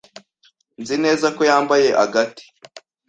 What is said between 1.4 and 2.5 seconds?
yambaye agati.